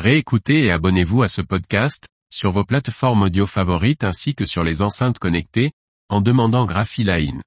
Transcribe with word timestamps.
Réécoutez 0.00 0.64
et 0.64 0.70
abonnez-vous 0.70 1.22
à 1.22 1.28
ce 1.28 1.42
podcast, 1.42 2.08
sur 2.32 2.52
vos 2.52 2.64
plateformes 2.64 3.20
audio 3.20 3.46
favorites 3.46 4.02
ainsi 4.02 4.34
que 4.34 4.46
sur 4.46 4.64
les 4.64 4.80
enceintes 4.80 5.18
connectées, 5.18 5.72
en 6.08 6.22
demandant 6.22 6.64
Graphiline. 6.64 7.42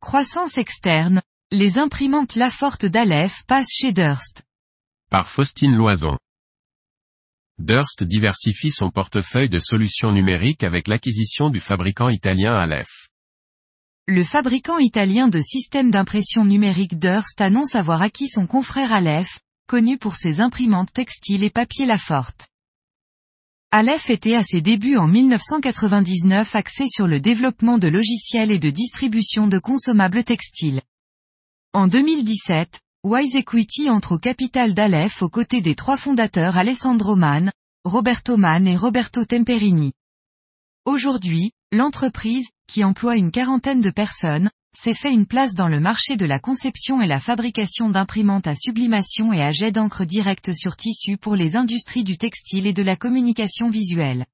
Croissance 0.00 0.58
externe, 0.58 1.22
les 1.52 1.78
imprimantes 1.78 2.34
Laforte 2.34 2.86
d'Aleph 2.86 3.44
passent 3.46 3.70
chez 3.70 3.92
Durst. 3.92 4.42
Par 5.12 5.28
Faustine 5.28 5.76
Loison. 5.76 6.18
Durst 7.58 8.04
diversifie 8.04 8.70
son 8.70 8.90
portefeuille 8.90 9.48
de 9.48 9.58
solutions 9.58 10.12
numériques 10.12 10.62
avec 10.62 10.86
l'acquisition 10.86 11.50
du 11.50 11.58
fabricant 11.58 12.08
italien 12.08 12.54
Aleph. 12.54 13.08
Le 14.06 14.22
fabricant 14.22 14.78
italien 14.78 15.26
de 15.26 15.40
systèmes 15.40 15.90
d'impression 15.90 16.44
numérique 16.44 17.00
Durst 17.00 17.40
annonce 17.40 17.74
avoir 17.74 18.00
acquis 18.00 18.28
son 18.28 18.46
confrère 18.46 18.92
Aleph, 18.92 19.40
connu 19.66 19.98
pour 19.98 20.14
ses 20.14 20.40
imprimantes 20.40 20.92
textiles 20.92 21.42
et 21.42 21.50
papier 21.50 21.84
Laforte. 21.84 22.48
Aleph 23.72 24.08
était 24.08 24.36
à 24.36 24.44
ses 24.44 24.60
débuts 24.60 24.96
en 24.96 25.08
1999 25.08 26.54
axé 26.54 26.84
sur 26.88 27.08
le 27.08 27.18
développement 27.18 27.76
de 27.76 27.88
logiciels 27.88 28.52
et 28.52 28.60
de 28.60 28.70
distribution 28.70 29.48
de 29.48 29.58
consommables 29.58 30.22
textiles. 30.22 30.80
En 31.74 31.88
2017, 31.88 32.80
Wise 33.08 33.36
Equity 33.36 33.88
entre 33.88 34.16
au 34.16 34.18
capital 34.18 34.74
d'Aleph 34.74 35.22
aux 35.22 35.30
côtés 35.30 35.62
des 35.62 35.74
trois 35.74 35.96
fondateurs 35.96 36.58
Alessandro 36.58 37.16
Mann, 37.16 37.50
Roberto 37.84 38.36
Mann 38.36 38.66
et 38.68 38.76
Roberto 38.76 39.24
Temperini. 39.24 39.94
Aujourd'hui, 40.84 41.52
l'entreprise, 41.72 42.50
qui 42.66 42.84
emploie 42.84 43.16
une 43.16 43.30
quarantaine 43.30 43.80
de 43.80 43.88
personnes, 43.88 44.50
s'est 44.76 44.92
fait 44.92 45.10
une 45.10 45.24
place 45.24 45.54
dans 45.54 45.68
le 45.68 45.80
marché 45.80 46.18
de 46.18 46.26
la 46.26 46.38
conception 46.38 47.00
et 47.00 47.06
la 47.06 47.18
fabrication 47.18 47.88
d'imprimantes 47.88 48.46
à 48.46 48.54
sublimation 48.54 49.32
et 49.32 49.40
à 49.40 49.52
jet 49.52 49.72
d'encre 49.72 50.04
direct 50.04 50.52
sur 50.52 50.76
tissu 50.76 51.16
pour 51.16 51.34
les 51.34 51.56
industries 51.56 52.04
du 52.04 52.18
textile 52.18 52.66
et 52.66 52.74
de 52.74 52.82
la 52.82 52.96
communication 52.96 53.70
visuelle. 53.70 54.26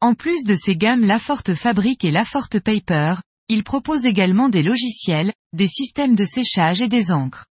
En 0.00 0.14
plus 0.14 0.44
de 0.44 0.54
ces 0.54 0.76
gammes 0.76 1.04
Laforte 1.04 1.54
Fabrique 1.54 2.04
et 2.04 2.12
Laforte 2.12 2.60
Paper, 2.60 3.16
il 3.48 3.64
propose 3.64 4.04
également 4.04 4.48
des 4.48 4.62
logiciels, 4.62 5.32
des 5.52 5.66
systèmes 5.66 6.14
de 6.14 6.24
séchage 6.24 6.82
et 6.82 6.88
des 6.88 7.10
encres. 7.10 7.46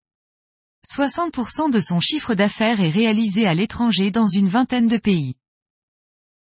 60% 0.87 1.71
de 1.71 1.81
son 1.81 2.01
chiffre 2.01 2.35
d'affaires 2.35 2.81
est 2.81 2.91
réalisé 2.91 3.47
à 3.47 3.55
l'étranger 3.55 4.11
dans 4.11 4.29
une 4.29 4.49
vingtaine 4.49 4.89
de 4.89 4.99
pays. 4.99 5.35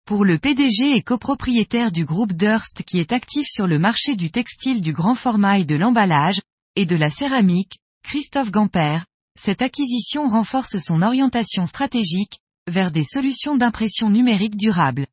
Pour 0.06 0.26
le 0.26 0.40
PDG 0.40 0.96
et 0.96 1.02
copropriétaire 1.04 1.92
du 1.92 2.06
groupe 2.06 2.34
Durst 2.34 2.84
qui 2.84 3.00
est 3.00 3.12
actif 3.12 3.46
sur 3.48 3.68
le 3.68 3.78
marché 3.78 4.16
du 4.16 4.32
textile 4.32 4.82
du 4.82 4.94
grand 4.94 5.16
format 5.16 5.60
et 5.60 5.66
de 5.66 5.76
l'emballage, 5.76 6.42
et 6.76 6.86
de 6.86 6.96
la 6.96 7.10
céramique, 7.10 7.78
Christophe 8.04 8.52
Gamper, 8.52 9.00
cette 9.40 9.62
acquisition 9.62 10.28
renforce 10.28 10.78
son 10.80 11.02
orientation 11.02 11.66
stratégique, 11.66 12.40
vers 12.70 12.92
des 12.92 13.04
solutions 13.04 13.56
d'impression 13.56 14.10
numérique 14.10 14.56
durable. 14.56 15.08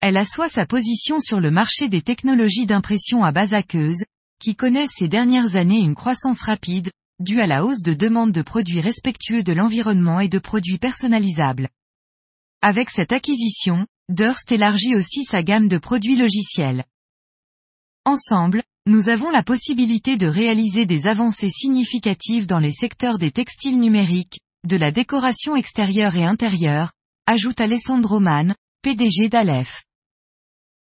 Elle 0.00 0.16
assoit 0.16 0.48
sa 0.48 0.66
position 0.66 1.18
sur 1.20 1.40
le 1.40 1.50
marché 1.50 1.88
des 1.88 2.02
technologies 2.02 2.66
d'impression 2.66 3.24
à 3.24 3.32
base 3.32 3.54
aqueuse, 3.54 4.04
qui 4.38 4.54
connaissent 4.54 4.96
ces 4.96 5.08
dernières 5.08 5.56
années 5.56 5.80
une 5.80 5.94
croissance 5.94 6.42
rapide, 6.42 6.90
due 7.20 7.40
à 7.40 7.46
la 7.46 7.64
hausse 7.64 7.82
de 7.82 7.94
demande 7.94 8.32
de 8.32 8.42
produits 8.42 8.80
respectueux 8.80 9.42
de 9.42 9.52
l'environnement 9.52 10.20
et 10.20 10.28
de 10.28 10.38
produits 10.38 10.78
personnalisables. 10.78 11.68
Avec 12.60 12.90
cette 12.90 13.12
acquisition, 13.12 13.86
Durst 14.08 14.50
élargit 14.52 14.96
aussi 14.96 15.24
sa 15.24 15.42
gamme 15.42 15.68
de 15.68 15.78
produits 15.78 16.16
logiciels. 16.16 16.84
Ensemble, 18.04 18.62
nous 18.86 19.08
avons 19.08 19.30
la 19.30 19.42
possibilité 19.42 20.16
de 20.16 20.26
réaliser 20.26 20.84
des 20.84 21.06
avancées 21.06 21.50
significatives 21.50 22.46
dans 22.46 22.58
les 22.58 22.72
secteurs 22.72 23.18
des 23.18 23.30
textiles 23.30 23.80
numériques, 23.80 24.40
de 24.66 24.76
la 24.76 24.90
décoration 24.90 25.56
extérieure 25.56 26.16
et 26.16 26.24
intérieure, 26.24 26.92
ajoute 27.26 27.60
Alessandro 27.60 28.20
Mann, 28.20 28.54
PDG 28.82 29.28
d'Aleph. 29.28 29.84